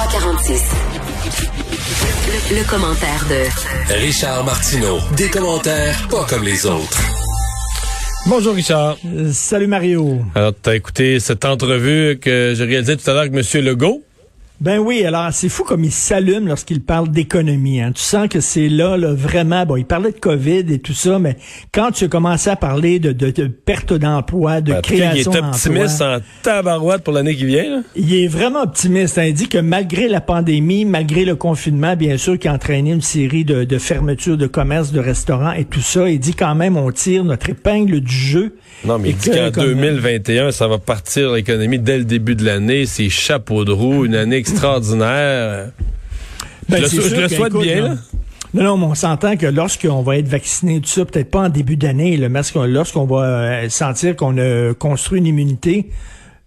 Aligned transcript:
346. 0.00 0.62
Le, 2.52 2.70
commentaire 2.70 3.26
de 3.28 3.94
Richard 4.02 4.44
Martineau. 4.44 4.98
Des 5.14 5.28
commentaires 5.28 6.08
pas 6.08 6.24
comme 6.24 6.42
les 6.42 6.64
autres. 6.64 6.98
Bonjour 8.26 8.54
Richard. 8.54 8.96
Euh, 9.04 9.30
salut 9.30 9.66
Mario. 9.66 10.22
Alors, 10.34 10.54
tu 10.62 10.70
as 10.70 10.76
écouté 10.76 11.20
cette 11.20 11.44
entrevue 11.44 12.18
que 12.18 12.54
j'ai 12.56 12.64
réalisée 12.64 12.96
tout 12.96 13.10
à 13.10 13.12
l'heure 13.12 13.22
avec 13.24 13.34
M. 13.34 13.62
Legault? 13.62 14.02
Ben 14.60 14.78
oui, 14.78 15.04
alors 15.06 15.32
c'est 15.32 15.48
fou 15.48 15.64
comme 15.64 15.84
il 15.84 15.90
s'allume 15.90 16.46
lorsqu'il 16.46 16.82
parle 16.82 17.08
d'économie. 17.08 17.80
Hein. 17.80 17.92
Tu 17.94 18.02
sens 18.02 18.28
que 18.28 18.40
c'est 18.40 18.68
là, 18.68 18.98
là, 18.98 19.14
vraiment, 19.14 19.64
bon, 19.64 19.76
il 19.76 19.86
parlait 19.86 20.12
de 20.12 20.18
COVID 20.18 20.66
et 20.70 20.78
tout 20.80 20.92
ça, 20.92 21.18
mais 21.18 21.36
quand 21.72 21.92
tu 21.92 22.04
as 22.04 22.08
commencé 22.08 22.50
à 22.50 22.56
parler 22.56 22.98
de, 22.98 23.12
de, 23.12 23.46
perte 23.46 23.94
d'emploi, 23.94 24.60
de 24.60 24.74
création 24.82 25.30
d'emploi... 25.30 25.50
Il 25.54 25.78
est 25.78 25.80
optimiste 25.80 26.02
en 26.02 26.18
tabarouette 26.42 27.02
pour 27.02 27.14
l'année 27.14 27.34
qui 27.36 27.46
vient. 27.46 27.82
Il 27.96 28.14
est 28.14 28.26
vraiment 28.26 28.62
optimiste. 28.62 29.16
Hein. 29.16 29.24
Il 29.24 29.34
dit 29.34 29.48
que 29.48 29.56
malgré 29.56 30.08
la 30.08 30.20
pandémie, 30.20 30.84
malgré 30.84 31.24
le 31.24 31.36
confinement, 31.36 31.96
bien 31.96 32.18
sûr, 32.18 32.38
qui 32.38 32.46
a 32.46 32.52
entraîné 32.52 32.90
une 32.90 33.00
série 33.00 33.46
de, 33.46 33.64
de 33.64 33.78
fermetures 33.78 34.36
de 34.36 34.46
commerces, 34.46 34.92
de 34.92 35.00
restaurants 35.00 35.52
et 35.52 35.64
tout 35.64 35.80
ça, 35.80 36.06
il 36.06 36.20
dit 36.20 36.34
quand 36.34 36.54
même 36.54 36.76
on 36.76 36.90
tire 36.90 37.24
notre 37.24 37.48
épingle 37.48 38.00
du 38.00 38.14
jeu. 38.14 38.56
Non, 38.84 38.98
mais 38.98 39.10
il 39.10 39.16
dit 39.16 39.30
qu'en 39.30 39.50
2021, 39.50 40.50
ça 40.52 40.68
va 40.68 40.76
partir 40.76 41.32
l'économie 41.32 41.78
dès 41.78 41.96
le 41.96 42.04
début 42.04 42.34
de 42.34 42.44
l'année. 42.44 42.84
C'est 42.84 43.08
chapeau 43.08 43.64
de 43.64 43.72
roue, 43.72 44.04
une 44.04 44.14
année 44.14 44.42
extraordinaire. 44.50 45.70
Ben, 46.68 46.84
je 46.86 46.96
le, 46.96 47.28
souhaite 47.28 47.52
bien. 47.54 47.98
Non, 48.52 48.64
non, 48.64 48.76
mais 48.78 48.86
on 48.86 48.94
s'entend 48.94 49.36
que 49.36 49.46
lorsqu'on 49.46 50.02
va 50.02 50.16
être 50.16 50.28
vacciné, 50.28 50.80
tout 50.80 50.88
ça, 50.88 51.04
peut-être 51.04 51.30
pas 51.30 51.42
en 51.42 51.48
début 51.48 51.76
d'année, 51.76 52.16
mais 52.28 52.40
lorsqu'on 52.66 53.04
va 53.04 53.22
euh, 53.22 53.68
sentir 53.68 54.16
qu'on 54.16 54.36
a 54.38 54.74
construit 54.74 55.20
une 55.20 55.26
immunité, 55.26 55.90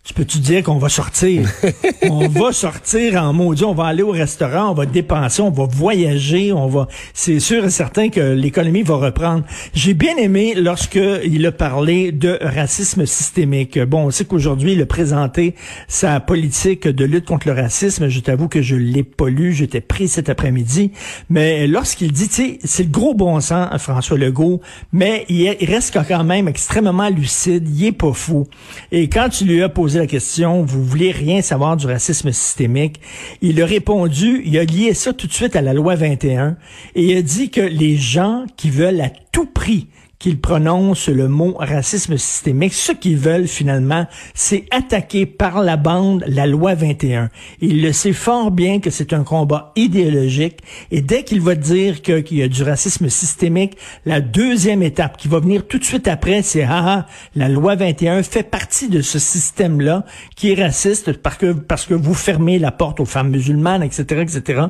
tu 0.04 0.14
peux-tu 0.14 0.40
dire 0.40 0.64
qu'on 0.64 0.80
va 0.80 0.90
sortir? 0.90 1.50
on 2.10 2.28
va 2.28 2.52
sortir 2.52 3.24
en 3.24 3.32
maudit, 3.32 3.64
on 3.64 3.74
va 3.74 3.86
aller 3.86 4.04
au 4.04 4.12
restaurant, 4.12 4.72
on 4.72 4.74
va 4.74 4.86
dépenser, 4.86 5.42
on 5.42 5.50
va 5.50 5.66
voyager, 5.66 6.52
on 6.52 6.68
va. 6.68 6.90
C'est 7.14 7.40
sûr 7.40 7.64
et 7.64 7.70
certain 7.70 8.10
que 8.10 8.20
l'économie 8.20 8.84
va 8.84 8.96
reprendre. 8.96 9.46
J'ai 9.74 9.94
bien 9.94 10.18
aimé 10.18 10.56
lorsque 10.58 11.00
il 11.24 11.46
a 11.46 11.54
parlé 11.54 12.12
de 12.12 12.38
racisme 12.42 13.06
systémique. 13.06 13.80
Bon, 13.80 14.08
on 14.08 14.12
sait 14.12 14.26
qu'aujourd'hui, 14.26 14.74
il 14.74 14.82
a 14.82 14.86
présenté 14.86 15.56
sa 15.88 16.20
politique 16.20 16.86
de 16.86 17.06
lutte 17.06 17.26
contre 17.26 17.48
le 17.48 17.54
racisme. 17.54 18.10
Je 18.10 18.20
t'avoue 18.20 18.50
que 18.50 18.62
je 18.62 18.76
l'ai 18.76 19.04
pas 19.04 19.30
lu, 19.30 19.54
j'étais 19.54 19.80
pris 19.80 20.10
cet 20.10 20.28
après-midi. 20.28 20.92
Mais 21.30 21.66
lorsqu'il 21.66 22.12
dit, 22.12 22.28
tu 22.28 22.34
sais, 22.34 22.60
c'est 22.66 22.84
le 22.84 22.90
gros 22.90 23.14
bon 23.14 23.40
sens, 23.40 23.70
François 23.78 24.18
Legault, 24.18 24.60
mais 24.92 25.26
il 25.30 25.48
reste 25.62 25.94
quand 25.94 26.24
même 26.26 26.50
extrêmement 26.50 27.08
lucide, 27.08 27.70
il 27.74 27.86
est 27.86 27.92
pas 27.94 28.12
fou. 28.12 28.48
Et 28.92 29.08
quand 29.08 29.30
tu 29.30 29.46
lui 29.46 29.64
as 29.64 29.70
posé 29.70 29.93
la 30.00 30.08
question, 30.08 30.64
vous 30.64 30.84
voulez 30.84 31.12
rien 31.12 31.42
savoir 31.42 31.78
du 31.78 31.88
racisme 31.88 32.32
systémique, 32.32 33.00
il 33.42 33.62
a 33.62 33.66
répondu, 33.66 34.42
il 34.46 34.58
a 34.58 34.64
lié 34.64 34.94
ça 34.94 35.14
tout 35.14 35.28
de 35.28 35.34
suite 35.34 35.56
à 35.56 35.62
la 35.62 35.74
loi 35.74 35.96
21 35.96 36.58
et 36.96 37.04
il 37.04 37.18
a 37.18 37.22
dit 37.22 37.50
que 37.50 37.62
les 37.62 37.96
gens 37.98 38.46
qui 38.58 38.70
veulent 38.70 39.02
à 39.02 39.10
tout 39.32 39.46
prix 39.46 39.88
qu'ils 40.24 40.40
prononcent 40.40 41.10
le 41.10 41.28
mot 41.28 41.58
racisme 41.60 42.16
systémique. 42.16 42.74
Ce 42.74 42.94
qu'ils 42.94 43.18
veulent 43.18 43.46
finalement, 43.46 44.08
c'est 44.34 44.64
attaquer 44.72 45.26
par 45.26 45.62
la 45.62 45.76
bande 45.76 46.24
la 46.28 46.48
loi 46.48 46.76
21. 46.76 47.30
Il 47.60 47.82
le 47.82 47.92
sait 47.92 48.14
fort 48.14 48.50
bien 48.50 48.80
que 48.80 48.90
c'est 48.90 49.12
un 49.12 49.26
combat 49.26 49.74
idéologique 49.76 50.60
et 50.92 51.02
dès 51.02 51.26
qu'il 51.26 51.42
va 51.42 51.56
dire 51.56 52.02
qu'il 52.02 52.38
y 52.38 52.42
a 52.42 52.48
du 52.48 52.64
racisme 52.64 53.10
systémique, 53.10 53.76
la 54.06 54.22
deuxième 54.22 54.82
étape 54.82 55.18
qui 55.18 55.28
va 55.28 55.42
venir 55.42 55.68
tout 55.68 55.78
de 55.78 55.84
suite 55.84 56.08
après, 56.08 56.42
c'est 56.42 56.64
ah, 56.64 56.86
ah 56.86 57.08
la 57.36 57.50
loi 57.50 57.76
21 57.76 58.24
fait 58.24 58.44
partie 58.44 58.88
de 58.88 59.02
ce 59.02 59.20
système-là 59.20 60.06
qui 60.38 60.54
est 60.54 60.64
raciste 60.64 61.12
parce 61.18 61.36
que 61.36 61.52
parce 61.52 61.86
que 61.86 61.96
vous 61.96 62.14
fermez 62.14 62.60
la 62.60 62.72
porte 62.72 63.02
aux 63.02 63.06
femmes 63.06 63.32
musulmanes, 63.32 63.84
etc., 63.84 64.22
etc. 64.22 64.68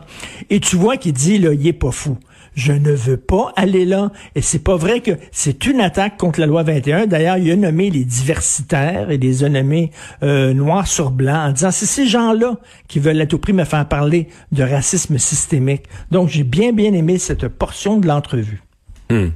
Et 0.49 0.59
tu 0.59 0.77
vois 0.77 0.97
qu'il 0.97 1.13
dit 1.13 1.37
là, 1.37 1.53
il 1.53 1.67
est 1.67 1.73
pas 1.73 1.91
fou 1.91 2.17
je 2.55 2.73
ne 2.73 2.91
veux 2.91 3.17
pas 3.17 3.51
aller 3.55 3.85
là. 3.85 4.11
Et 4.35 4.41
c'est 4.41 4.63
pas 4.63 4.75
vrai 4.75 5.01
que 5.01 5.11
c'est 5.31 5.65
une 5.65 5.81
attaque 5.81 6.17
contre 6.17 6.39
la 6.39 6.45
loi 6.45 6.63
21. 6.63 7.07
D'ailleurs, 7.07 7.37
il 7.37 7.51
a 7.51 7.55
nommé 7.55 7.89
les 7.89 8.05
diversitaires 8.05 9.11
et 9.11 9.17
les 9.17 9.43
a 9.43 9.49
nommés 9.49 9.91
euh, 10.23 10.53
noirs 10.53 10.87
sur 10.87 11.11
blanc 11.11 11.47
en 11.47 11.51
disant 11.51 11.71
c'est 11.71 11.85
ces 11.85 12.07
gens-là 12.07 12.57
qui 12.87 12.99
veulent 12.99 13.21
à 13.21 13.25
tout 13.25 13.37
prix 13.37 13.53
me 13.53 13.65
faire 13.65 13.87
parler 13.87 14.27
de 14.51 14.63
racisme 14.63 15.17
systémique. 15.17 15.83
Donc, 16.11 16.29
j'ai 16.29 16.43
bien, 16.43 16.71
bien 16.71 16.93
aimé 16.93 17.17
cette 17.17 17.47
portion 17.47 17.97
de 17.97 18.07
l'entrevue. 18.07 18.61
Hmm. 19.09 19.29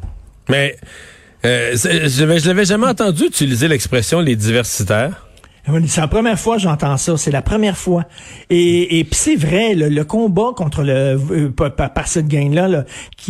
Mais 0.49 0.77
euh, 1.45 1.75
je 1.75 2.47
l'avais 2.47 2.65
jamais 2.65 2.87
entendu 2.87 3.25
utiliser 3.25 3.67
l'expression 3.67 4.19
les 4.21 4.35
diversitaires. 4.35 5.26
C'est 5.87 5.99
la 5.99 6.07
première 6.07 6.39
fois 6.39 6.55
que 6.55 6.61
j'entends 6.61 6.95
ça. 6.95 7.17
C'est 7.17 7.31
la 7.31 7.41
première 7.41 7.77
fois. 7.77 8.05
Et, 8.49 8.99
et 8.99 9.03
puis 9.03 9.15
c'est 9.15 9.35
vrai, 9.35 9.73
le, 9.75 10.03
combat 10.03 10.51
contre 10.55 10.81
le 10.81 11.19
euh, 11.31 11.49
par, 11.49 12.07
cette 12.07 12.27
gang-là, 12.27 12.67
là, 12.69 12.85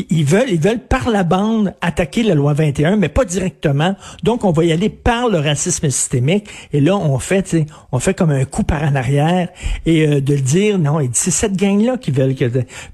ils 0.10 0.24
veulent, 0.24 0.50
ils 0.50 0.60
veulent 0.60 0.80
par 0.80 1.10
la 1.10 1.24
bande 1.24 1.74
attaquer 1.82 2.22
la 2.22 2.36
loi 2.36 2.54
21, 2.54 2.98
mais 2.98 3.10
pas 3.10 3.26
directement. 3.26 3.96
Donc 4.24 4.44
on 4.44 4.52
va 4.52 4.66
y 4.66 4.72
aller 4.72 4.90
par 4.90 5.30
le 5.30 5.40
racisme 5.40 5.90
systémique. 5.90 6.48
Et 6.74 6.80
là, 6.80 6.96
on 6.96 7.18
fait, 7.18 7.58
on 7.92 8.00
fait 8.00 8.14
comme 8.14 8.30
un 8.30 8.46
coup 8.46 8.64
par 8.64 8.84
en 8.84 8.96
arrière 8.96 9.50
et 9.88 10.08
euh, 10.08 10.22
de 10.22 10.34
le 10.36 10.42
dire 10.42 10.78
non. 10.78 11.00
C'est 11.14 11.32
cette 11.32 11.58
gang-là 11.58 11.98
qui 11.98 12.12
veulent 12.12 12.36
que. 12.36 12.46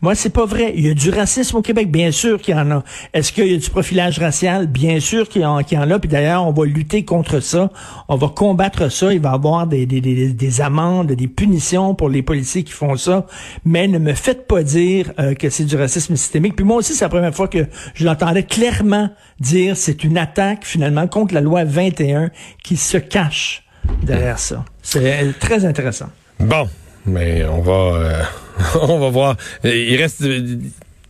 Moi, 0.01 0.15
c'est 0.15 0.29
pas 0.29 0.45
vrai. 0.45 0.73
Il 0.75 0.87
y 0.87 0.89
a 0.89 0.93
du 0.93 1.09
racisme 1.09 1.57
au 1.57 1.61
Québec, 1.61 1.91
bien 1.91 2.11
sûr 2.11 2.39
qu'il 2.39 2.55
y 2.55 2.57
en 2.57 2.71
a. 2.71 2.83
Est-ce 3.13 3.33
qu'il 3.33 3.51
y 3.51 3.53
a 3.53 3.57
du 3.57 3.69
profilage 3.69 4.19
racial, 4.19 4.67
bien 4.67 5.01
sûr 5.01 5.27
qu'il 5.27 5.41
y, 5.41 5.45
en, 5.45 5.59
y 5.59 5.77
en 5.77 5.91
a. 5.91 5.99
Puis 5.99 6.09
d'ailleurs, 6.09 6.47
on 6.47 6.51
va 6.51 6.65
lutter 6.65 7.03
contre 7.03 7.41
ça. 7.41 7.71
On 8.07 8.15
va 8.15 8.29
combattre 8.29 8.89
ça. 8.89 9.11
Avoir 9.33 9.67
des, 9.67 9.85
des, 9.85 10.01
des, 10.01 10.61
amendes, 10.61 11.11
des 11.11 11.27
punitions 11.27 11.95
pour 11.95 12.09
les 12.09 12.21
policiers 12.21 12.63
qui 12.63 12.71
font 12.71 12.95
ça, 12.95 13.25
mais 13.65 13.87
ne 13.87 13.99
me 13.99 14.13
faites 14.13 14.47
pas 14.47 14.63
dire 14.63 15.11
euh, 15.19 15.33
que 15.33 15.49
c'est 15.49 15.65
du 15.65 15.75
racisme 15.75 16.15
systémique. 16.15 16.55
Puis 16.55 16.65
moi 16.65 16.77
aussi, 16.77 16.93
c'est 16.93 17.05
la 17.05 17.09
première 17.09 17.35
fois 17.35 17.47
que 17.47 17.65
je 17.93 18.05
l'entendais 18.05 18.43
clairement 18.43 19.09
dire 19.39 19.77
c'est 19.77 20.03
une 20.03 20.17
attaque 20.17 20.65
finalement 20.65 21.07
contre 21.07 21.33
la 21.33 21.41
loi 21.41 21.63
21 21.63 22.31
qui 22.63 22.77
se 22.77 22.97
cache 22.97 23.63
derrière 24.03 24.39
ça. 24.39 24.63
C'est 24.81 25.37
très 25.39 25.65
intéressant. 25.65 26.09
Bon, 26.39 26.67
mais 27.05 27.43
on 27.45 27.61
va 27.61 27.73
euh, 27.73 28.23
on 28.81 28.99
va 28.99 29.09
voir. 29.09 29.37
Il 29.63 29.95
reste 29.97 30.23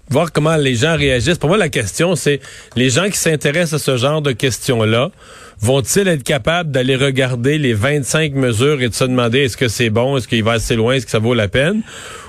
voir 0.10 0.32
comment 0.32 0.56
les 0.56 0.76
gens 0.76 0.96
réagissent. 0.96 1.38
Pour 1.38 1.50
moi, 1.50 1.58
la 1.58 1.70
question, 1.70 2.16
c'est 2.16 2.40
les 2.76 2.90
gens 2.90 3.10
qui 3.10 3.18
s'intéressent 3.18 3.82
à 3.82 3.84
ce 3.84 3.98
genre 3.98 4.22
de 4.22 4.32
questions-là, 4.32 5.12
vont-ils 5.60 6.08
être 6.08 6.24
capables 6.24 6.72
d'aller 6.72 6.96
regarder 6.96 7.58
les 7.58 7.74
25 7.74 8.34
mesures 8.34 8.82
et 8.82 8.90
de 8.90 8.94
se 8.94 9.06
demander 9.06 9.40
est-ce 9.40 9.58
que 9.58 9.68
c'est 9.68 9.90
bon, 9.90 10.18
est-ce 10.18 10.28
qu'il 10.28 10.44
va 10.44 10.54
assez 10.54 10.76
loin, 10.76 10.94
est-ce 10.94 11.06
que 11.06 11.12
ça 11.12 11.20
vaut 11.20 11.34
la 11.34 11.48
peine? 11.48 11.82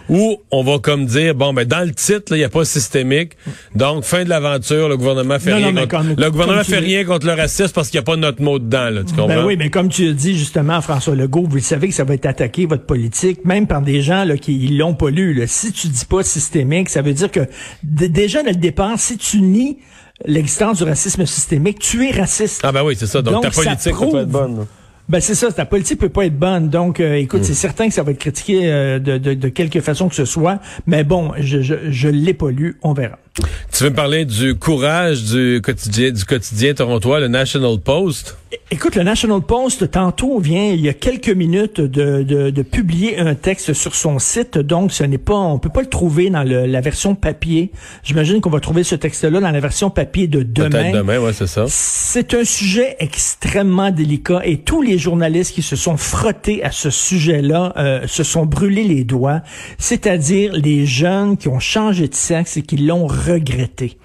Ou 0.08 0.36
on 0.50 0.62
va 0.62 0.78
comme 0.78 1.06
dire, 1.06 1.34
bon, 1.34 1.54
ben 1.54 1.66
dans 1.66 1.86
le 1.86 1.92
titre, 1.92 2.32
il 2.32 2.38
n'y 2.38 2.44
a 2.44 2.48
pas 2.48 2.64
systémique, 2.64 3.32
donc 3.74 4.04
fin 4.04 4.24
de 4.24 4.28
l'aventure, 4.28 4.88
le 4.88 4.96
gouvernement 4.96 5.38
fait 5.38 5.54
rien 5.54 5.86
contre, 5.86 6.20
le 6.20 6.30
gouvernement 6.30 6.64
fait 6.64 6.78
rien 6.78 7.04
contre 7.04 7.26
le 7.26 7.32
racisme 7.32 7.72
parce 7.74 7.88
qu'il 7.88 7.98
n'y 7.98 8.04
a 8.04 8.04
pas 8.04 8.16
notre 8.16 8.42
mot 8.42 8.58
dedans, 8.58 8.90
là, 8.90 9.00
tu 9.02 9.14
ben 9.14 9.22
comprends? 9.22 9.26
Ben 9.28 9.44
oui, 9.46 9.56
mais 9.56 9.70
comme 9.70 9.88
tu 9.88 10.08
as 10.08 10.12
dit 10.12 10.36
justement, 10.36 10.80
François 10.82 11.14
Legault, 11.14 11.46
vous 11.48 11.58
savez 11.60 11.88
que 11.88 11.94
ça 11.94 12.04
va 12.04 12.14
être 12.14 12.26
attaqué, 12.26 12.66
votre 12.66 12.84
politique, 12.84 13.44
même 13.44 13.66
par 13.66 13.80
des 13.80 14.02
gens 14.02 14.24
là, 14.24 14.36
qui 14.36 14.54
ils 14.64 14.76
l'ont 14.76 14.94
pas 14.94 15.10
lu. 15.10 15.34
Là. 15.34 15.46
Si 15.46 15.72
tu 15.72 15.88
dis 15.88 16.04
pas 16.04 16.22
systémique, 16.22 16.90
ça 16.90 17.02
veut 17.02 17.14
dire 17.14 17.30
que 17.30 17.40
déjà 17.82 18.42
dès 18.42 18.52
le 18.52 18.56
départ, 18.56 18.98
si 18.98 19.16
tu 19.16 19.40
nies 19.40 19.78
l'existence 20.24 20.78
du 20.78 20.84
racisme 20.84 21.26
systémique, 21.26 21.78
tu 21.78 22.06
es 22.06 22.12
raciste. 22.12 22.60
Ah 22.62 22.72
ben 22.72 22.82
oui, 22.84 22.94
c'est 22.96 23.06
ça. 23.06 23.22
Donc, 23.22 23.42
ta 23.42 23.50
politique 23.50 23.96
peut 23.96 24.20
être 24.20 24.28
bonne. 24.28 24.66
Ben 25.08 25.20
c'est 25.20 25.34
ça, 25.34 25.52
ta 25.52 25.66
politique 25.66 26.00
peut 26.00 26.08
pas 26.08 26.24
être 26.24 26.38
bonne. 26.38 26.70
Donc, 26.70 26.98
euh, 26.98 27.14
écoute, 27.14 27.40
hmm. 27.40 27.44
c'est 27.44 27.54
certain 27.54 27.88
que 27.88 27.94
ça 27.94 28.02
va 28.02 28.12
être 28.12 28.18
critiqué 28.18 28.60
euh, 28.64 28.98
de, 28.98 29.18
de, 29.18 29.34
de, 29.34 29.48
quelque 29.48 29.80
façon 29.80 30.08
que 30.08 30.14
ce 30.14 30.24
soit. 30.24 30.60
Mais 30.86 31.04
bon, 31.04 31.32
je 31.38 31.60
je, 31.60 31.74
je 31.90 32.08
l'ai 32.08 32.32
pas 32.32 32.50
lu, 32.50 32.78
on 32.82 32.94
verra. 32.94 33.18
Tu 33.72 33.84
veux 33.84 33.90
me 33.90 33.94
parler 33.94 34.24
du 34.24 34.54
courage 34.54 35.24
du 35.24 35.60
quotidien 35.62 36.10
du 36.10 36.24
quotidien 36.24 36.72
torontois, 36.72 37.20
le 37.20 37.28
National 37.28 37.78
Post? 37.78 38.38
Écoute, 38.70 38.96
le 38.96 39.02
National 39.02 39.40
Post, 39.40 39.90
tantôt 39.90 40.38
vient, 40.38 40.70
il 40.70 40.80
y 40.80 40.88
a 40.88 40.94
quelques 40.94 41.28
minutes, 41.30 41.80
de, 41.80 42.22
de, 42.22 42.50
de 42.50 42.62
publier 42.62 43.18
un 43.18 43.34
texte 43.34 43.72
sur 43.72 43.94
son 43.94 44.18
site. 44.18 44.58
Donc, 44.58 44.92
ce 44.92 45.04
n'est 45.04 45.18
pas, 45.18 45.36
on 45.36 45.58
peut 45.58 45.68
pas 45.68 45.82
le 45.82 45.88
trouver 45.88 46.30
dans 46.30 46.42
le, 46.42 46.66
la 46.66 46.80
version 46.80 47.14
papier. 47.14 47.70
J'imagine 48.02 48.40
qu'on 48.40 48.50
va 48.50 48.60
trouver 48.60 48.84
ce 48.84 48.94
texte-là 48.94 49.40
dans 49.40 49.50
la 49.50 49.60
version 49.60 49.90
papier 49.90 50.26
de 50.26 50.42
demain. 50.42 50.90
demain, 50.92 51.18
ouais, 51.18 51.32
c'est 51.32 51.46
ça. 51.46 51.64
C'est 51.68 52.34
un 52.34 52.44
sujet 52.44 52.96
extrêmement 52.98 53.90
délicat 53.90 54.42
et 54.44 54.58
tous 54.58 54.82
les 54.82 54.98
journalistes 54.98 55.54
qui 55.54 55.62
se 55.62 55.76
sont 55.76 55.96
frottés 55.96 56.62
à 56.64 56.70
ce 56.70 56.90
sujet-là 56.90 57.72
euh, 57.76 58.06
se 58.06 58.22
sont 58.22 58.46
brûlés 58.46 58.84
les 58.84 59.04
doigts. 59.04 59.42
C'est-à-dire 59.78 60.52
les 60.52 60.86
jeunes 60.86 61.36
qui 61.36 61.48
ont 61.48 61.60
changé 61.60 62.08
de 62.08 62.14
sexe 62.14 62.56
et 62.56 62.62
qui 62.62 62.76
l'ont 62.76 63.06
regretté. 63.06 63.96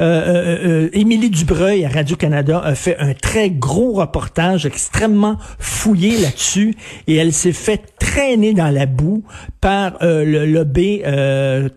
Euh, 0.00 0.04
euh, 0.04 0.58
euh, 0.64 0.88
Émilie 0.92 1.30
Dubreuil 1.30 1.84
à 1.84 1.88
Radio-Canada 1.88 2.60
a 2.64 2.74
fait 2.74 2.96
un 2.98 3.14
très 3.14 3.50
gros 3.50 3.92
reportage 3.92 4.64
extrêmement 4.66 5.36
fouillé 5.58 6.18
là-dessus 6.18 6.74
et 7.06 7.16
elle 7.16 7.32
s'est 7.32 7.52
fait 7.52 7.82
traîner 7.98 8.54
dans 8.54 8.70
la 8.70 8.86
boue 8.86 9.24
par 9.60 9.98
le 10.00 10.44
lobby 10.44 11.02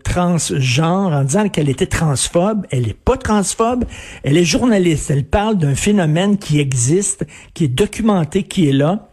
transgenre 0.04 1.12
en 1.12 1.24
disant 1.24 1.48
qu'elle 1.48 1.68
était 1.68 1.86
transphobe. 1.86 2.66
Elle 2.70 2.88
est 2.88 2.98
pas 2.98 3.16
transphobe, 3.16 3.84
elle 4.24 4.36
est 4.36 4.44
journaliste. 4.44 5.10
Elle 5.10 5.24
parle 5.24 5.56
d'un 5.58 5.74
phénomène 5.74 6.38
qui 6.38 6.60
existe, 6.60 7.26
qui 7.54 7.64
est 7.64 7.68
documenté, 7.68 8.42
qui 8.42 8.68
est 8.68 8.72
là 8.72 9.08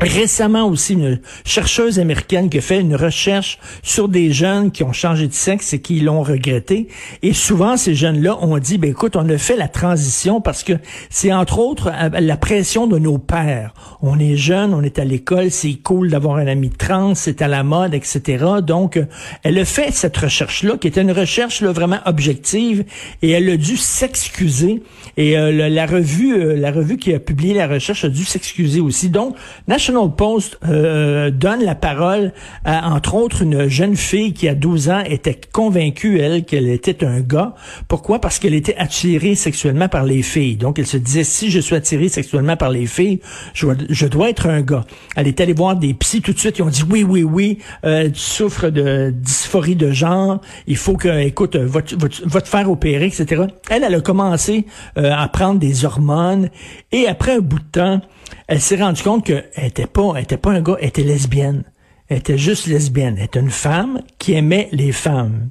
Récemment 0.00 0.66
aussi, 0.66 0.94
une 0.94 1.20
chercheuse 1.44 2.00
américaine 2.00 2.50
qui 2.50 2.58
a 2.58 2.60
fait 2.60 2.80
une 2.80 2.96
recherche 2.96 3.58
sur 3.82 4.08
des 4.08 4.32
jeunes 4.32 4.72
qui 4.72 4.82
ont 4.82 4.92
changé 4.92 5.28
de 5.28 5.32
sexe 5.32 5.72
et 5.74 5.80
qui 5.80 6.00
l'ont 6.00 6.22
regretté. 6.22 6.88
Et 7.22 7.32
souvent, 7.32 7.76
ces 7.76 7.94
jeunes-là 7.94 8.38
ont 8.42 8.58
dit, 8.58 8.78
ben 8.78 8.90
écoute, 8.90 9.16
on 9.16 9.28
a 9.28 9.38
fait 9.38 9.56
la 9.56 9.68
transition 9.68 10.40
parce 10.40 10.64
que 10.64 10.72
c'est 11.08 11.32
entre 11.32 11.58
autres 11.58 11.92
la 12.18 12.36
pression 12.36 12.86
de 12.86 12.98
nos 12.98 13.18
pères. 13.18 13.74
On 14.00 14.18
est 14.18 14.36
jeune, 14.36 14.74
on 14.74 14.82
est 14.82 14.98
à 14.98 15.04
l'école, 15.04 15.50
c'est 15.50 15.74
cool 15.74 16.10
d'avoir 16.10 16.36
un 16.36 16.46
ami 16.46 16.70
trans, 16.70 17.14
c'est 17.14 17.42
à 17.42 17.48
la 17.48 17.62
mode, 17.62 17.94
etc. 17.94 18.44
Donc, 18.62 19.00
elle 19.44 19.58
a 19.58 19.64
fait 19.64 19.92
cette 19.92 20.16
recherche-là, 20.16 20.78
qui 20.78 20.88
était 20.88 21.02
une 21.02 21.12
recherche 21.12 21.60
là, 21.60 21.70
vraiment 21.70 22.00
objective, 22.06 22.84
et 23.22 23.30
elle 23.30 23.48
a 23.48 23.56
dû 23.56 23.76
s'excuser. 23.76 24.82
Et 25.16 25.38
euh, 25.38 25.68
la, 25.68 25.86
revue, 25.86 26.34
euh, 26.34 26.56
la 26.56 26.72
revue 26.72 26.96
qui 26.96 27.14
a 27.14 27.20
publié 27.20 27.54
la 27.54 27.68
recherche 27.68 28.04
a 28.04 28.08
dû 28.08 28.24
s'excuser 28.24 28.80
aussi. 28.80 29.10
Donc, 29.10 29.36
National 29.82 30.14
Post 30.14 30.60
euh, 30.68 31.32
donne 31.32 31.64
la 31.64 31.74
parole 31.74 32.32
à, 32.64 32.92
entre 32.94 33.16
autres, 33.16 33.42
une 33.42 33.66
jeune 33.66 33.96
fille 33.96 34.32
qui, 34.32 34.46
à 34.46 34.54
12 34.54 34.90
ans, 34.90 35.02
était 35.04 35.40
convaincue, 35.50 36.20
elle, 36.20 36.44
qu'elle 36.44 36.68
était 36.68 37.04
un 37.04 37.18
gars. 37.18 37.56
Pourquoi? 37.88 38.20
Parce 38.20 38.38
qu'elle 38.38 38.54
était 38.54 38.76
attirée 38.76 39.34
sexuellement 39.34 39.88
par 39.88 40.04
les 40.04 40.22
filles. 40.22 40.54
Donc, 40.54 40.78
elle 40.78 40.86
se 40.86 40.98
disait, 40.98 41.24
si 41.24 41.50
je 41.50 41.58
suis 41.58 41.74
attirée 41.74 42.08
sexuellement 42.08 42.56
par 42.56 42.70
les 42.70 42.86
filles, 42.86 43.18
je, 43.54 44.06
dois 44.06 44.30
être 44.30 44.46
un 44.46 44.60
gars. 44.60 44.84
Elle 45.16 45.26
est 45.26 45.40
allée 45.40 45.52
voir 45.52 45.74
des 45.74 45.94
psys 45.94 46.22
tout 46.22 46.32
de 46.32 46.38
suite. 46.38 46.58
Ils 46.58 46.62
ont 46.62 46.68
dit, 46.68 46.84
oui, 46.88 47.02
oui, 47.02 47.24
oui, 47.24 47.58
euh, 47.84 48.08
tu 48.08 48.20
souffres 48.20 48.68
de 48.68 49.12
dysphorie 49.12 49.74
de 49.74 49.90
genre. 49.90 50.40
Il 50.68 50.76
faut 50.76 50.96
que, 50.96 51.08
écoute, 51.08 51.56
va, 51.56 51.80
va, 52.24 52.40
te 52.40 52.48
faire 52.48 52.70
opérer, 52.70 53.06
etc. 53.06 53.46
Elle, 53.68 53.82
elle 53.82 53.96
a 53.96 54.00
commencé 54.00 54.64
euh, 54.96 55.10
à 55.12 55.26
prendre 55.26 55.58
des 55.58 55.84
hormones. 55.84 56.50
Et 56.92 57.08
après 57.08 57.32
un 57.32 57.40
bout 57.40 57.58
de 57.58 57.64
temps, 57.64 58.00
elle 58.48 58.60
s'est 58.60 58.76
rendue 58.76 59.02
compte 59.02 59.24
qu'elle 59.24 59.71
était 59.72 59.86
pas, 59.86 60.12
elle 60.16 60.22
était 60.22 60.36
pas 60.36 60.52
un 60.52 60.60
gars, 60.60 60.76
elle 60.80 60.88
était 60.88 61.02
lesbienne. 61.02 61.64
Elle 62.08 62.18
était 62.18 62.38
juste 62.38 62.66
lesbienne. 62.66 63.16
Elle 63.18 63.24
était 63.24 63.40
une 63.40 63.50
femme 63.50 64.00
qui 64.18 64.34
aimait 64.34 64.68
les 64.72 64.92
femmes. 64.92 65.50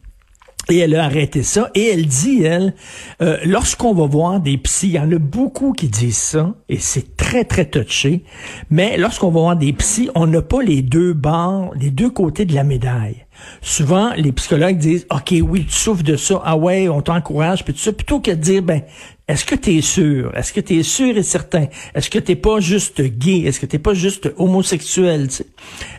Et 0.69 0.77
elle 0.77 0.95
a 0.95 1.05
arrêté 1.05 1.41
ça. 1.41 1.71
Et 1.73 1.87
elle 1.87 2.05
dit, 2.05 2.43
elle, 2.43 2.75
euh, 3.21 3.37
lorsqu'on 3.45 3.93
va 3.93 4.05
voir 4.05 4.39
des 4.39 4.57
psys, 4.57 4.89
il 4.89 4.93
y 4.93 4.99
en 4.99 5.11
a 5.11 5.17
beaucoup 5.17 5.73
qui 5.73 5.87
disent 5.87 6.17
ça, 6.17 6.53
et 6.69 6.77
c'est 6.77 7.17
très, 7.17 7.45
très 7.45 7.65
touché, 7.65 8.23
mais 8.69 8.95
lorsqu'on 8.97 9.31
va 9.31 9.39
voir 9.39 9.55
des 9.55 9.73
psys, 9.73 10.09
on 10.13 10.27
n'a 10.27 10.41
pas 10.41 10.61
les 10.61 10.83
deux 10.83 11.13
bords, 11.13 11.73
les 11.75 11.89
deux 11.89 12.11
côtés 12.11 12.45
de 12.45 12.53
la 12.53 12.63
médaille. 12.63 13.25
Souvent, 13.61 14.13
les 14.15 14.31
psychologues 14.31 14.77
disent, 14.77 15.05
OK, 15.09 15.33
oui, 15.41 15.65
tu 15.65 15.75
souffres 15.75 16.03
de 16.03 16.15
ça, 16.15 16.41
ah 16.43 16.55
ouais, 16.55 16.89
on 16.89 17.01
t'encourage, 17.01 17.63
puis 17.63 17.73
tout 17.73 17.79
ça, 17.79 17.93
plutôt 17.93 18.19
que 18.19 18.31
de 18.31 18.35
dire, 18.35 18.63
ben, 18.63 18.81
est-ce 19.27 19.45
que 19.45 19.55
tu 19.55 19.77
es 19.77 19.81
sûr? 19.81 20.35
Est-ce 20.35 20.51
que 20.51 20.59
tu 20.59 20.79
es 20.79 20.83
sûr 20.83 21.15
et 21.17 21.23
certain? 21.23 21.67
Est-ce 21.93 22.09
que 22.09 22.19
t'es 22.19 22.35
pas 22.35 22.59
juste 22.59 23.01
gay? 23.01 23.41
Est-ce 23.41 23.59
que 23.59 23.65
t'es 23.65 23.79
pas 23.79 23.93
juste 23.93 24.29
homosexuel? 24.37 25.27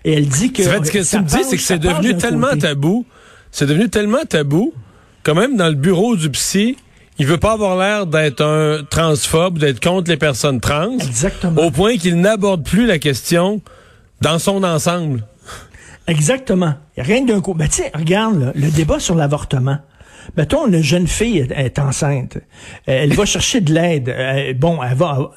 Et 0.05 0.15
elle 0.15 0.29
dit 0.29 0.53
que... 0.53 0.62
ce 0.62 0.69
que 0.69 1.09
tu 1.09 1.19
me 1.19 1.25
dis, 1.25 1.44
c'est 1.44 1.56
que 1.56 1.62
c'est 1.62 1.79
devenu 1.79 2.17
tellement 2.17 2.56
tabou, 2.59 3.06
c'est 3.50 3.67
devenu 3.67 3.88
tellement 3.88 4.25
tabou, 4.29 4.75
quand 5.23 5.35
même 5.35 5.56
dans 5.56 5.69
le 5.69 5.75
bureau 5.75 6.17
du 6.17 6.31
psy, 6.31 6.77
il 7.19 7.27
veut 7.27 7.38
pas 7.38 7.53
avoir 7.53 7.77
l'air 7.77 8.06
d'être 8.06 8.43
un 8.43 8.83
transphobe, 8.85 9.59
d'être 9.59 9.81
contre 9.81 10.11
les 10.11 10.17
personnes 10.17 10.61
trans. 10.61 10.99
Exactement. 10.99 11.62
Au 11.62 11.71
point 11.71 11.97
qu'il 11.97 12.21
n'aborde 12.21 12.65
plus 12.65 12.87
la 12.87 12.99
question 12.99 13.61
dans 14.21 14.38
son 14.38 14.65
ensemble. 14.65 15.25
Exactement. 16.06 16.75
Rien 16.96 17.25
d'un 17.25 17.40
coup. 17.40 17.54
Ben, 17.54 17.69
tu 17.69 17.82
sais, 17.82 17.93
regarde, 17.94 18.52
le 18.54 18.70
débat 18.70 18.99
sur 18.99 19.14
l'avortement. 19.14 19.78
Mettons, 20.37 20.67
une 20.67 20.83
jeune 20.83 21.07
fille 21.07 21.39
est, 21.39 21.79
enceinte. 21.79 22.39
Elle 22.87 23.13
va 23.15 23.25
chercher 23.25 23.61
de 23.61 23.73
l'aide. 23.73 24.09
Euh, 24.09 24.55
bon, 24.55 24.83
elle 24.83 24.97
va. 24.97 25.31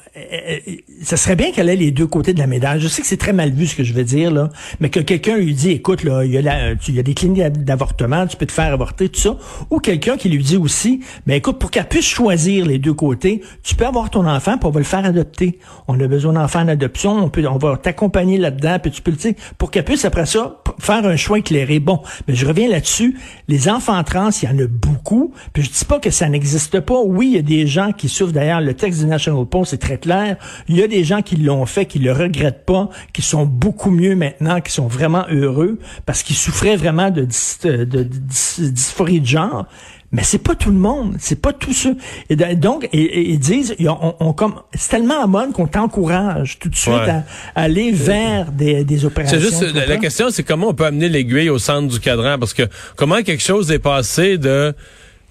ça 1.02 1.16
serait 1.16 1.36
bien 1.36 1.52
qu'elle 1.52 1.68
ait 1.68 1.76
les 1.76 1.90
deux 1.90 2.06
côtés 2.06 2.34
de 2.34 2.38
la 2.38 2.46
médaille. 2.46 2.80
Je 2.80 2.88
sais 2.88 3.02
que 3.02 3.08
c'est 3.08 3.16
très 3.16 3.32
mal 3.32 3.50
vu 3.50 3.66
ce 3.66 3.76
que 3.76 3.84
je 3.84 3.92
veux 3.92 4.04
dire 4.04 4.30
là, 4.30 4.50
mais 4.80 4.90
que 4.90 5.00
quelqu'un 5.00 5.36
lui 5.36 5.54
dit, 5.54 5.70
écoute 5.70 6.04
là, 6.04 6.24
il 6.24 6.32
y 6.32 6.38
a, 6.38 6.72
y 6.72 6.98
a 6.98 7.02
des 7.02 7.14
cliniques 7.14 7.42
d'avortement, 7.42 8.26
tu 8.26 8.36
peux 8.36 8.46
te 8.46 8.52
faire 8.52 8.72
avorter 8.72 9.08
tout 9.08 9.20
ça, 9.20 9.36
ou 9.70 9.78
quelqu'un 9.78 10.16
qui 10.16 10.28
lui 10.28 10.42
dit 10.42 10.56
aussi, 10.56 11.00
mais 11.26 11.34
ben, 11.34 11.36
écoute, 11.36 11.58
pour 11.58 11.70
qu'elle 11.70 11.88
puisse 11.88 12.06
choisir 12.06 12.66
les 12.66 12.78
deux 12.78 12.94
côtés, 12.94 13.42
tu 13.62 13.74
peux 13.74 13.86
avoir 13.86 14.10
ton 14.10 14.26
enfant, 14.26 14.58
puis 14.58 14.66
on 14.66 14.70
va 14.70 14.80
le 14.80 14.84
faire 14.84 15.04
adopter. 15.04 15.58
On 15.88 15.98
a 16.00 16.06
besoin 16.06 16.32
d'enfants 16.32 16.60
en 16.60 16.68
adoption, 16.68 17.12
on 17.12 17.28
peut, 17.28 17.46
on 17.46 17.58
va 17.58 17.76
t'accompagner 17.76 18.38
là-dedans, 18.38 18.78
puis 18.80 18.90
tu 18.90 19.02
peux 19.02 19.10
le, 19.10 19.16
dire, 19.16 19.34
pour 19.58 19.70
qu'elle 19.70 19.84
puisse 19.84 20.04
après 20.04 20.26
ça 20.26 20.62
faire 20.78 21.04
un 21.04 21.16
choix 21.16 21.38
éclairé. 21.38 21.78
Bon, 21.78 22.02
mais 22.26 22.34
je 22.34 22.46
reviens 22.46 22.68
là-dessus. 22.68 23.18
Les 23.48 23.68
enfants 23.68 24.02
trans, 24.04 24.30
il 24.42 24.48
y 24.48 24.52
en 24.52 24.58
a 24.58 24.66
beaucoup. 24.80 25.32
Puis 25.52 25.62
je 25.62 25.70
dis 25.70 25.84
pas 25.84 25.98
que 25.98 26.10
ça 26.10 26.28
n'existe 26.28 26.80
pas. 26.80 27.00
Oui, 27.04 27.28
il 27.28 27.34
y 27.34 27.38
a 27.38 27.42
des 27.42 27.66
gens 27.66 27.92
qui 27.92 28.08
souffrent. 28.08 28.32
D'ailleurs, 28.32 28.60
le 28.60 28.74
texte 28.74 29.00
du 29.00 29.06
National 29.06 29.46
Post 29.46 29.72
est 29.74 29.78
très 29.78 29.98
clair. 29.98 30.36
Il 30.68 30.76
y 30.76 30.82
a 30.82 30.88
des 30.88 31.04
gens 31.04 31.22
qui 31.22 31.36
l'ont 31.36 31.66
fait, 31.66 31.86
qui 31.86 31.98
le 31.98 32.12
regrettent 32.12 32.64
pas, 32.64 32.88
qui 33.12 33.22
sont 33.22 33.46
beaucoup 33.46 33.90
mieux 33.90 34.16
maintenant, 34.16 34.60
qui 34.60 34.72
sont 34.72 34.86
vraiment 34.86 35.24
heureux 35.30 35.78
parce 36.04 36.22
qu'ils 36.22 36.36
souffraient 36.36 36.76
vraiment 36.76 37.10
de, 37.10 37.26
de 37.64 38.02
dysphorie 38.02 39.20
de 39.20 39.26
genre. 39.26 39.66
Mais 40.12 40.22
c'est 40.22 40.38
pas 40.38 40.54
tout 40.54 40.70
le 40.70 40.78
monde, 40.78 41.16
c'est 41.18 41.40
pas 41.40 41.52
tous 41.52 41.72
ceux. 41.72 41.96
Et 42.30 42.36
donc, 42.36 42.88
ils 42.92 43.38
disent, 43.38 43.74
on, 44.20 44.32
comme, 44.32 44.60
c'est 44.74 44.90
tellement 44.90 45.22
à 45.22 45.26
mode 45.26 45.52
qu'on 45.52 45.66
t'encourage 45.66 46.58
tout 46.58 46.68
de 46.68 46.76
suite 46.76 46.94
à, 46.94 47.24
aller 47.54 47.90
vers 47.90 48.52
des, 48.52 48.84
des 48.84 49.04
opérations. 49.04 49.38
C'est 49.38 49.44
juste, 49.44 49.74
la, 49.74 49.96
question, 49.96 50.30
c'est 50.30 50.44
comment 50.44 50.68
on 50.68 50.74
peut 50.74 50.86
amener 50.86 51.08
l'aiguille 51.08 51.50
au 51.50 51.58
centre 51.58 51.88
du 51.92 52.00
cadran, 52.00 52.38
parce 52.38 52.54
que 52.54 52.62
comment 52.94 53.22
quelque 53.22 53.42
chose 53.42 53.70
est 53.72 53.80
passé 53.80 54.38
de 54.38 54.74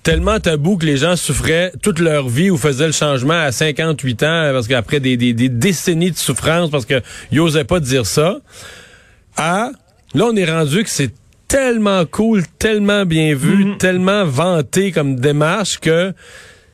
tellement 0.04 0.40
tabou 0.40 0.78
que 0.78 0.86
les 0.86 0.98
gens 0.98 1.16
souffraient 1.16 1.72
toute 1.82 2.00
leur 2.00 2.30
vie 2.30 2.52
ou 2.52 2.58
faisaient 2.58 2.86
le 2.86 2.92
changement 2.92 3.34
à 3.34 3.52
58 3.52 4.24
ans 4.24 4.52
parce 4.54 4.68
qu'après 4.68 5.00
des, 5.00 5.18
des, 5.18 5.34
des, 5.34 5.50
décennies 5.50 6.12
de 6.12 6.18
souffrance 6.18 6.70
parce 6.70 6.86
que 6.86 7.02
n'osaient 7.32 7.64
pas 7.64 7.80
dire 7.80 8.06
ça 8.06 8.38
à 9.36 9.72
là 10.14 10.26
on 10.32 10.36
est 10.36 10.46
rendu 10.46 10.84
que 10.84 10.92
c'est 10.92 11.12
tellement 11.48 12.06
cool, 12.06 12.44
tellement 12.60 13.06
bien 13.06 13.36
vu, 13.36 13.66
mhm. 13.66 13.78
tellement 13.78 14.26
vanté 14.26 14.92
comme 14.92 15.18
démarche 15.18 15.80
que 15.80 16.14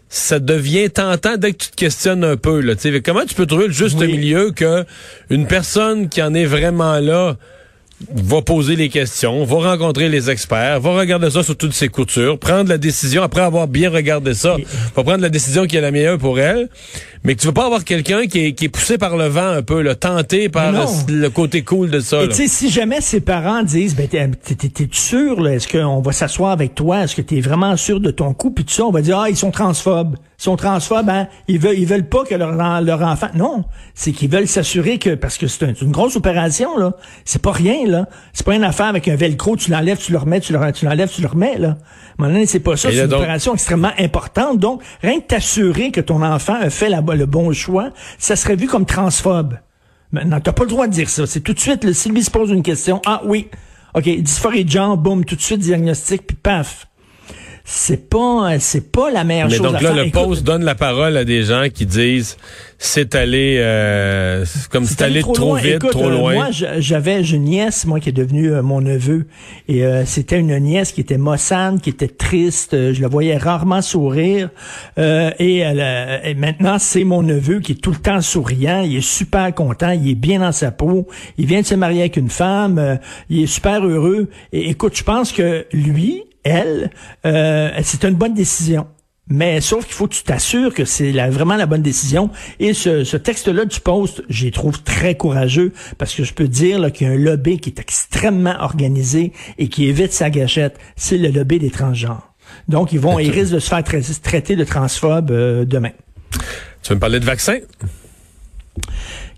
ça 0.10 0.40
devient 0.40 0.90
tentant 0.90 1.38
dès 1.38 1.54
que 1.54 1.58
tu 1.58 1.72
te 1.72 1.76
questionnes 1.76 2.24
un 2.24 2.36
peu. 2.36 2.60
Là, 2.60 2.74
comment 3.04 3.26
tu 3.26 3.34
peux 3.34 3.46
trouver 3.46 3.68
le 3.68 3.74
juste 3.74 4.00
milieu 4.00 4.52
que 4.52 4.86
une 5.30 5.48
personne 5.48 6.10
qui 6.10 6.22
en 6.22 6.34
est 6.34 6.46
vraiment 6.46 7.00
là 7.00 7.38
va 8.14 8.42
poser 8.42 8.76
les 8.76 8.90
questions, 8.90 9.44
va 9.46 9.72
rencontrer 9.72 10.10
les 10.10 10.30
experts, 10.30 10.80
va 10.82 10.92
regarder 10.92 11.30
ça 11.30 11.44
sur 11.44 11.56
toutes 11.56 11.74
ses 11.74 11.88
coutures, 11.88 12.40
prendre 12.40 12.70
la 12.70 12.78
décision 12.78 13.24
après 13.24 13.42
avoir 13.42 13.68
bien 13.68 13.90
regardé 13.90 14.34
ça, 14.34 14.58
va 14.96 15.04
prendre 15.04 15.22
la 15.22 15.30
décision 15.30 15.66
qui 15.66 15.78
est 15.78 15.82
la 15.82 15.92
meilleure 15.92 16.18
pour 16.18 16.40
elle. 16.40 16.70
Mais 17.24 17.36
tu 17.36 17.46
veux 17.46 17.54
pas 17.54 17.66
avoir 17.66 17.84
quelqu'un 17.84 18.26
qui 18.26 18.48
est, 18.48 18.54
qui 18.54 18.66
est 18.66 18.70
poussé 18.70 18.98
par 18.98 19.16
le 19.16 19.28
vent 19.28 19.48
un 19.48 19.62
peu, 19.62 19.84
le 19.84 19.96
tenté 19.96 20.50
par 20.50 20.72
le, 20.72 21.30
côté 21.30 21.62
cool 21.64 21.92
de 21.92 22.00
ça. 22.00 22.28
Tu 22.28 22.34
sais, 22.34 22.48
si 22.48 22.70
jamais 22.72 23.00
ses 23.00 23.22
parents 23.22 23.62
disent, 23.62 23.96
ben 23.96 24.08
t'es 24.08 24.90
sûr, 24.92 25.48
est-ce 25.48 25.68
qu'on 25.68 26.02
va 26.02 26.12
s'asseoir 26.14 26.52
avec 26.52 26.74
toi, 26.74 27.04
est-ce 27.04 27.16
que 27.16 27.22
t'es 27.22 27.40
vraiment 27.40 27.78
sûr 27.78 28.00
de 28.00 28.10
ton 28.10 28.34
coup, 28.34 28.50
puis 28.50 28.66
tout 28.66 28.74
ça, 28.74 28.86
on 28.86 28.92
va 28.92 29.02
dire 29.02 29.20
ah 29.20 29.30
ils 29.30 29.38
sont 29.38 29.52
transphobes, 29.52 30.16
ils 30.40 30.44
sont 30.44 30.56
transphobes, 30.56 31.10
hein, 31.10 31.28
ils 31.48 31.60
veulent 31.60 31.78
ils 31.78 31.86
veulent 31.86 32.10
pas 32.10 32.24
que 32.24 32.34
leur 32.34 32.82
leur 32.82 33.02
enfant, 33.04 33.28
non, 33.36 33.66
c'est 33.94 34.14
qu'ils 34.14 34.30
veulent 34.30 34.48
s'assurer 34.48 34.98
que 34.98 35.14
parce 35.14 35.38
que 35.38 35.46
c'est 35.46 35.80
une 35.82 35.92
grosse 35.92 36.16
opération 36.16 36.76
là, 36.78 36.94
c'est 37.24 37.42
pas 37.42 37.52
rien 37.52 37.86
là, 37.86 38.08
c'est 38.34 38.46
pas 38.46 38.56
une 38.56 38.64
affaire 38.64 38.88
avec 38.88 39.08
un 39.08 39.16
velcro, 39.16 39.56
tu 39.56 39.70
l'enlèves, 39.70 40.00
tu 40.00 40.12
le 40.12 40.18
remets, 40.18 40.40
tu 40.40 40.54
l'enlèves, 40.54 41.10
tu 41.10 41.22
le 41.22 41.28
remets 41.28 41.60
là. 41.60 41.78
Maintenant 42.18 42.42
c'est 42.48 42.60
pas 42.60 42.76
ça, 42.78 42.90
c'est 42.90 42.98
une 43.06 43.14
opération 43.14 43.54
extrêmement 43.54 43.92
importante, 44.00 44.58
donc 44.58 44.82
rien 45.04 45.20
que 45.20 45.28
t'assurer 45.28 45.92
que 45.92 46.02
ton 46.02 46.24
enfant 46.24 46.56
a 46.60 46.72
fait 46.72 46.90
la 46.90 47.02
le 47.16 47.26
bon 47.26 47.52
choix, 47.54 47.92
ça 48.18 48.36
serait 48.36 48.56
vu 48.56 48.68
comme 48.68 48.86
transphobe. 48.86 49.58
Maintenant, 50.12 50.40
t'as 50.42 50.52
pas 50.52 50.64
le 50.64 50.70
droit 50.70 50.88
de 50.88 50.94
dire 50.94 51.10
ça. 51.10 51.26
C'est 51.26 51.40
tout 51.40 51.54
de 51.54 51.60
suite, 51.60 51.84
le 51.84 51.94
Sylvie 51.94 52.24
se 52.24 52.32
pose 52.32 52.50
une 52.50 52.64
question. 52.64 53.02
Ah 53.06 53.22
oui, 53.26 53.50
OK, 53.94 54.04
dysphorie 54.04 54.66
de 54.66 54.70
genre, 54.70 54.98
boum, 54.98 55.26
tout 55.26 55.36
de 55.36 55.42
suite 55.42 55.60
diagnostic, 55.60 56.28
puis 56.28 56.38
paf 56.42 56.88
c'est 57.64 58.10
pas 58.10 58.60
c'est 58.60 58.92
pas 58.92 59.12
la 59.12 59.24
meilleure 59.24 59.50
Mais 59.50 59.58
chose 59.58 59.72
donc 59.72 59.82
là, 59.82 59.94
le 59.94 60.10
poste 60.10 60.44
donne 60.44 60.64
la 60.64 60.76
parole 60.76 61.18
à 61.18 61.24
des 61.24 61.44
gens 61.44 61.66
qui 61.74 61.86
disent 61.86 62.38
c'est 62.84 63.14
allé 63.14 63.58
euh, 63.60 64.44
comme 64.72 64.86
c'est 64.86 65.04
allé, 65.04 65.22
trop, 65.22 65.54
vite, 65.56 65.88
trop 65.92 66.08
euh, 66.08 66.10
loin. 66.10 66.34
moi, 66.34 66.48
j'avais 66.50 67.22
une 67.22 67.44
nièce, 67.44 67.86
moi 67.86 68.00
qui 68.00 68.10
est 68.10 68.14
devenue 68.14 68.52
euh, 68.52 68.64
mon 68.64 68.82
neveu, 68.82 69.28
et 69.68 69.84
c'était 70.06 70.40
une 70.40 70.58
nièce 70.58 70.92
qui 70.92 71.02
était 71.02 71.20
mossane, 71.20 71.80
qui 71.80 71.92
était 71.92 72.08
triste. 72.08 72.72
je 72.72 73.00
la 73.00 73.08
voyais 73.08 73.38
rarement 73.38 73.84
sourire, 73.84 74.50
et, 74.98 75.60
et 75.60 76.34
maintenant 76.36 76.80
c'est 76.80 77.04
mon 77.04 77.22
neveu 77.22 77.60
qui 77.60 77.74
est 77.74 77.82
tout 77.82 77.92
le 77.92 77.98
temps 77.98 78.22
souriant. 78.22 78.82
Il 78.82 78.98
est 78.98 79.08
super 79.08 79.54
content, 79.54 79.92
il 79.92 80.10
est 80.10 80.16
bien 80.16 80.40
dans 80.40 80.52
sa 80.52 80.72
peau. 80.72 81.08
Il 81.38 81.46
vient 81.46 81.62
de 81.62 81.68
se 81.68 81.76
marier 81.76 82.02
avec 82.02 82.18
une 82.18 82.30
femme, 82.30 83.00
il 83.30 83.44
est 83.44 83.48
super 83.48 83.86
heureux. 83.86 84.30
Et 84.52 84.70
écoute, 84.72 84.98
je 84.98 85.04
pense 85.04 85.32
que 85.32 85.68
lui, 85.72 86.24
elle, 86.44 86.92
euh, 87.26 87.70
c'est 87.84 88.04
une 88.04 88.16
bonne 88.16 88.34
décision. 88.34 88.88
Mais 89.28 89.62
sauf 89.62 89.86
qu'il 89.86 89.94
faut 89.94 90.08
que 90.08 90.16
tu 90.16 90.24
t'assures 90.24 90.74
que 90.74 90.84
c'est 90.84 91.12
vraiment 91.30 91.56
la 91.56 91.66
bonne 91.66 91.82
décision. 91.82 92.32
Et 92.60 92.74
ce, 92.74 93.16
texte-là 93.16 93.64
du 93.64 93.80
poste, 93.80 94.24
j'y 94.28 94.52
trouve 94.52 94.84
très 94.84 95.16
courageux 95.16 95.72
parce 95.98 96.14
que 96.14 96.24
je 96.24 96.34
peux 96.34 96.50
dire 96.50 96.92
qu'il 96.92 97.08
y 97.08 97.10
a 97.10 97.14
un 97.14 97.18
lobby 97.18 97.60
qui 97.60 97.70
est 97.70 97.80
extrêmement 97.80 98.56
organisé 98.60 99.32
et 99.58 99.70
qui 99.70 99.88
évite 99.88 100.12
sa 100.12 100.30
gâchette. 100.30 100.78
C'est 100.98 101.18
le 101.18 101.30
lobby 101.30 101.60
des 101.60 101.70
transgenres. 101.70 102.34
Donc, 102.68 102.92
ils 102.92 103.00
vont, 103.00 103.20
ils 103.20 103.32
risquent 103.32 103.54
de 103.54 103.60
se 103.60 103.70
faire 103.70 103.84
traiter 103.84 104.58
de 104.58 104.64
transphobe 104.66 105.32
euh, 105.32 105.64
demain. 105.64 105.92
Tu 106.84 106.90
veux 106.90 106.96
me 106.96 107.00
parler 107.00 107.22
de 107.22 107.26
vaccins? 107.26 107.60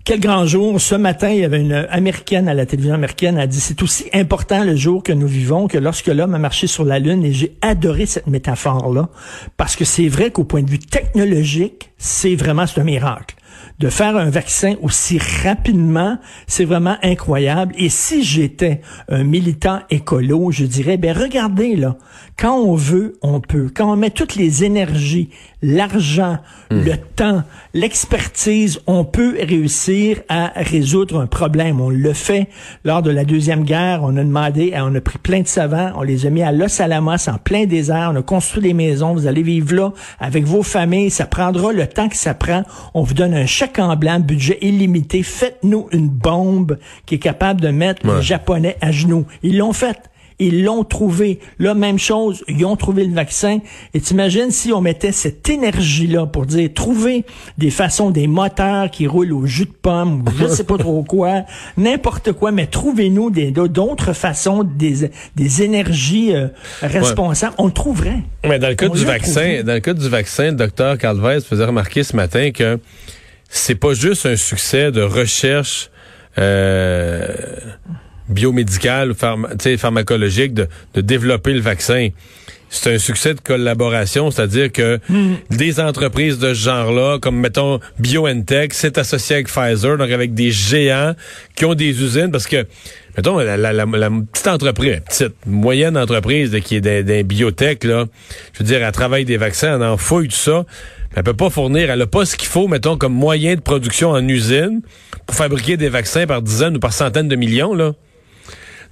Quel 0.04 0.20
grand 0.20 0.44
jour. 0.44 0.78
Ce 0.82 0.94
matin, 0.94 1.30
il 1.30 1.38
y 1.38 1.44
avait 1.44 1.62
une 1.62 1.86
américaine 1.88 2.46
à 2.46 2.52
la 2.52 2.66
télévision 2.66 2.94
américaine, 2.94 3.38
a 3.38 3.46
dit, 3.46 3.58
c'est 3.58 3.82
aussi 3.82 4.04
important 4.12 4.62
le 4.62 4.76
jour 4.76 5.02
que 5.02 5.14
nous 5.14 5.26
vivons 5.26 5.66
que 5.66 5.78
lorsque 5.78 6.08
l'homme 6.08 6.34
a 6.34 6.38
marché 6.38 6.66
sur 6.66 6.84
la 6.84 6.98
Lune. 6.98 7.24
Et 7.24 7.32
j'ai 7.32 7.56
adoré 7.62 8.04
cette 8.04 8.26
métaphore-là, 8.26 9.08
parce 9.56 9.76
que 9.76 9.86
c'est 9.86 10.08
vrai 10.08 10.30
qu'au 10.30 10.44
point 10.44 10.62
de 10.62 10.68
vue 10.68 10.78
technologique, 10.78 11.90
c'est 11.96 12.34
vraiment, 12.34 12.66
un 12.76 12.84
miracle 12.84 13.34
de 13.78 13.88
faire 13.88 14.16
un 14.16 14.30
vaccin 14.30 14.74
aussi 14.82 15.18
rapidement, 15.42 16.18
c'est 16.46 16.64
vraiment 16.64 16.96
incroyable. 17.02 17.74
Et 17.76 17.88
si 17.88 18.22
j'étais 18.22 18.80
un 19.08 19.24
militant 19.24 19.80
écolo, 19.90 20.50
je 20.50 20.64
dirais, 20.64 20.96
ben 20.96 21.16
regardez 21.16 21.74
là, 21.74 21.96
quand 22.38 22.56
on 22.56 22.74
veut, 22.74 23.16
on 23.22 23.40
peut. 23.40 23.70
Quand 23.74 23.92
on 23.92 23.96
met 23.96 24.10
toutes 24.10 24.36
les 24.36 24.64
énergies, 24.64 25.30
l'argent, 25.62 26.38
hmm. 26.70 26.80
le 26.80 26.96
temps, 26.96 27.42
l'expertise, 27.74 28.80
on 28.86 29.04
peut 29.04 29.36
réussir 29.40 30.20
à 30.28 30.52
résoudre 30.56 31.20
un 31.20 31.26
problème. 31.26 31.80
On 31.80 31.90
le 31.90 32.12
fait 32.12 32.48
lors 32.84 33.02
de 33.02 33.10
la 33.10 33.24
Deuxième 33.24 33.64
Guerre. 33.64 34.00
On 34.02 34.16
a 34.16 34.24
demandé, 34.24 34.72
on 34.76 34.94
a 34.94 35.00
pris 35.00 35.18
plein 35.18 35.40
de 35.40 35.46
savants, 35.46 35.92
on 35.96 36.02
les 36.02 36.26
a 36.26 36.30
mis 36.30 36.42
à 36.42 36.52
Los 36.52 36.80
Alamos, 36.82 37.28
en 37.28 37.38
plein 37.38 37.66
désert. 37.66 38.10
On 38.12 38.16
a 38.16 38.22
construit 38.22 38.62
des 38.62 38.74
maisons. 38.74 39.14
Vous 39.14 39.26
allez 39.26 39.42
vivre 39.42 39.74
là 39.74 39.92
avec 40.18 40.44
vos 40.44 40.62
familles. 40.62 41.10
Ça 41.10 41.26
prendra 41.26 41.72
le 41.72 41.86
temps 41.86 42.08
que 42.08 42.16
ça 42.16 42.34
prend. 42.34 42.64
On 42.94 43.02
vous 43.02 43.14
donne 43.14 43.34
un 43.34 43.46
chèque 43.64 43.78
en 43.78 43.96
blanc, 43.96 44.20
budget 44.20 44.58
illimité. 44.60 45.22
Faites-nous 45.22 45.88
une 45.92 46.08
bombe 46.08 46.78
qui 47.06 47.14
est 47.14 47.18
capable 47.18 47.60
de 47.60 47.68
mettre 47.68 48.06
les 48.06 48.22
Japonais 48.22 48.76
à 48.80 48.92
genoux. 48.92 49.26
Ils 49.42 49.56
l'ont 49.58 49.72
fait. 49.72 49.96
Ils 50.40 50.64
l'ont 50.64 50.82
trouvé. 50.82 51.38
Là, 51.60 51.74
même 51.74 51.98
chose, 51.98 52.44
ils 52.48 52.64
ont 52.66 52.76
trouvé 52.76 53.04
le 53.04 53.14
vaccin. 53.14 53.60
Et 53.94 54.00
t'imagines 54.00 54.50
si 54.50 54.72
on 54.72 54.80
mettait 54.80 55.12
cette 55.12 55.48
énergie-là 55.48 56.26
pour 56.26 56.44
dire, 56.44 56.68
trouver 56.74 57.24
des 57.56 57.70
façons, 57.70 58.10
des 58.10 58.26
moteurs 58.26 58.90
qui 58.90 59.06
roulent 59.06 59.32
au 59.32 59.46
jus 59.46 59.66
de 59.66 59.72
pomme, 59.80 60.24
ou 60.26 60.30
je 60.36 60.48
sais 60.48 60.64
pas 60.64 60.76
trop 60.76 61.04
quoi, 61.04 61.44
n'importe 61.76 62.32
quoi, 62.32 62.50
mais 62.50 62.66
trouvez-nous 62.66 63.30
d'autres 63.68 64.12
façons, 64.12 64.64
des, 64.64 65.08
des 65.36 65.62
énergies 65.62 66.34
euh, 66.34 66.48
responsables. 66.82 67.54
On 67.58 67.66
le 67.66 67.72
trouverait. 67.72 68.22
Mais 68.46 68.58
dans 68.58 68.68
le 68.68 68.74
cas 68.74 68.88
du 68.88 69.04
vaccin, 69.04 69.62
dans 69.64 69.74
le 69.74 69.80
cas 69.80 69.94
du 69.94 70.08
vaccin, 70.08 70.46
le 70.46 70.56
docteur 70.56 70.98
Calvez 70.98 71.40
faisait 71.40 71.64
remarquer 71.64 72.02
ce 72.02 72.16
matin 72.16 72.50
que 72.50 72.80
c'est 73.54 73.76
pas 73.76 73.94
juste 73.94 74.26
un 74.26 74.36
succès 74.36 74.90
de 74.90 75.00
recherche 75.00 75.88
euh, 76.38 77.28
biomédical 78.28 79.12
ou 79.12 79.14
pharmacologique 79.14 80.54
de, 80.54 80.66
de 80.94 81.00
développer 81.00 81.52
le 81.52 81.60
vaccin. 81.60 82.08
C'est 82.68 82.92
un 82.92 82.98
succès 82.98 83.34
de 83.34 83.40
collaboration, 83.40 84.32
c'est-à-dire 84.32 84.72
que 84.72 84.98
hmm. 85.08 85.34
des 85.50 85.78
entreprises 85.78 86.40
de 86.40 86.52
ce 86.52 86.64
genre-là, 86.64 87.18
comme 87.20 87.38
mettons 87.38 87.78
BioNTech, 88.00 88.74
c'est 88.74 88.98
associé 88.98 89.36
avec 89.36 89.46
Pfizer, 89.46 89.96
donc 89.96 90.10
avec 90.10 90.34
des 90.34 90.50
géants 90.50 91.14
qui 91.54 91.64
ont 91.64 91.74
des 91.74 92.02
usines, 92.02 92.32
parce 92.32 92.48
que 92.48 92.66
mettons 93.16 93.38
la, 93.38 93.56
la, 93.56 93.72
la, 93.72 93.86
petite 93.86 94.48
entreprise, 94.48 95.00
petite 95.08 95.46
moyenne 95.46 95.96
entreprise 95.96 96.58
qui 96.64 96.76
est 96.76 96.80
des, 96.80 97.22
biotech 97.22 97.84
là, 97.84 98.06
je 98.52 98.58
veux 98.58 98.64
dire, 98.64 98.82
elle 98.82 98.92
travaille 98.92 99.24
des 99.24 99.36
vaccins, 99.36 99.76
elle 99.76 99.84
en 99.84 99.96
fouille 99.96 100.28
tout 100.28 100.34
ça. 100.34 100.64
Elle 101.16 101.22
peut 101.22 101.34
pas 101.34 101.50
fournir, 101.50 101.90
elle 101.90 102.02
a 102.02 102.06
pas 102.06 102.24
ce 102.24 102.36
qu'il 102.36 102.48
faut, 102.48 102.66
mettons, 102.66 102.96
comme 102.96 103.14
moyen 103.14 103.54
de 103.54 103.60
production 103.60 104.10
en 104.10 104.26
usine 104.26 104.82
pour 105.26 105.36
fabriquer 105.36 105.76
des 105.76 105.88
vaccins 105.88 106.26
par 106.26 106.42
dizaines 106.42 106.76
ou 106.76 106.80
par 106.80 106.92
centaines 106.92 107.28
de 107.28 107.36
millions, 107.36 107.74
là. 107.74 107.92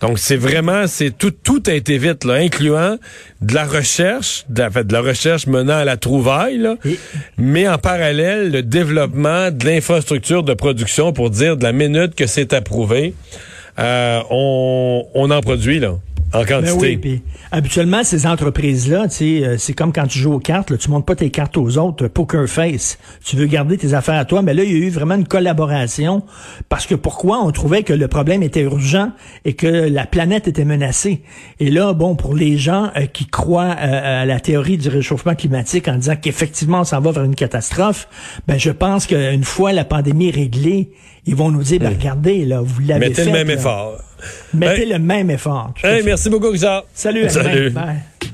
Donc 0.01 0.19
c'est 0.19 0.37
vraiment 0.37 0.89
c'est 0.89 1.17
tout 1.17 1.31
tout 1.31 1.63
a 1.69 1.73
été 1.75 1.97
vite 1.97 2.25
là, 2.25 2.35
incluant 2.35 2.99
de 3.41 3.55
la 3.55 3.65
recherche, 3.65 4.45
de, 4.49 4.83
de 4.83 4.93
la 4.93 5.01
recherche 5.01 5.47
menant 5.47 5.77
à 5.77 5.85
la 5.85 5.97
trouvaille 5.97 6.59
là, 6.59 6.75
mais 7.39 7.69
en 7.69 7.79
parallèle 7.79 8.51
le 8.51 8.65
développement 8.65 9.53
de 9.53 9.65
l'infrastructure 9.65 10.43
de 10.43 10.55
production 10.55 11.13
pour 11.13 11.31
dire 11.31 11.57
de 11.57 11.63
la 11.63 11.71
minute 11.71 12.17
que 12.17 12.27
c'est 12.27 12.53
approuvé, 12.53 13.15
euh, 13.79 14.21
on, 14.31 15.07
on 15.15 15.31
en 15.31 15.41
produit 15.41 15.79
là. 15.79 15.95
En 16.35 16.45
ben 16.45 16.63
quantité. 16.63 17.23
habituellement, 17.51 18.05
ces 18.05 18.27
entreprises-là, 18.27 19.07
euh, 19.21 19.57
c'est 19.59 19.73
comme 19.75 19.93
quand 19.93 20.07
tu 20.07 20.19
joues 20.19 20.33
aux 20.33 20.39
cartes, 20.39 20.71
là, 20.71 20.79
tu 20.79 20.91
montes 20.91 21.05
pas 21.05 21.15
tes 21.15 21.31
cartes 21.31 21.57
aux 21.59 21.77
autres, 21.77 22.09
poker 22.09 22.49
face. 22.49 22.99
Tu 23.23 23.37
veux 23.37 23.47
garder 23.47 23.77
tes 23.77 23.93
affaires 23.93 24.19
à 24.19 24.25
toi, 24.25 24.41
mais 24.41 24.55
là, 24.55 24.65
il 24.65 24.73
y 24.73 24.75
a 24.75 24.79
eu 24.79 24.89
vraiment 24.89 25.15
une 25.15 25.27
collaboration. 25.27 26.23
Parce 26.71 26.87
que 26.87 26.95
pourquoi? 26.95 27.45
On 27.45 27.51
trouvait 27.51 27.83
que 27.83 27.93
le 27.93 28.09
problème 28.09 28.43
était 28.43 28.63
urgent 28.63 29.11
et 29.45 29.53
que 29.53 29.67
la 29.67 30.07
planète 30.07 30.49
était 30.49 30.65
menacée? 30.65 31.23
Et 31.61 31.71
là, 31.71 31.93
bon, 31.93 32.17
pour 32.17 32.35
les 32.35 32.57
gens 32.57 32.91
euh, 32.97 33.07
qui 33.07 33.27
croient 33.27 33.77
euh, 33.79 34.23
à 34.23 34.25
la 34.25 34.41
théorie 34.41 34.79
du 34.79 34.89
réchauffement 34.89 35.35
climatique 35.35 35.89
en 35.89 35.97
disant 35.97 36.17
qu'effectivement, 36.17 36.81
on 36.81 36.85
s'en 36.85 37.01
va 37.01 37.13
vers 37.13 37.25
une 37.25 37.35
catastrophe, 37.35 38.09
ben 38.49 38.59
je 38.59 38.71
pense 38.71 39.07
qu'une 39.07 39.45
fois 39.45 39.73
la 39.73 39.85
pandémie 39.85 40.31
réglée, 40.31 40.93
ils 41.27 41.37
vont 41.37 41.51
nous 41.51 41.63
dire, 41.63 41.81
ben, 41.81 41.91
regardez, 41.91 42.45
là, 42.45 42.61
vous 42.63 42.81
l'avez 42.81 43.13
fait. 43.13 43.25
Mettez 43.25 43.25
le 43.27 43.33
même 43.33 43.51
effort. 43.51 43.99
Mettez 44.55 44.87
le 44.87 44.99
même 44.99 45.31
effort. 45.31 45.75
merci 46.05 46.31
beaucoup, 46.31 46.51
Richard. 46.51 46.85
Salut. 46.95 47.29
Salut. 47.29 47.71
Bye. 47.71 48.31